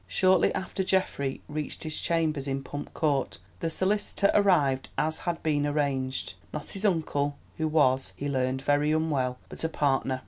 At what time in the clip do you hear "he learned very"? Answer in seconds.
8.15-8.91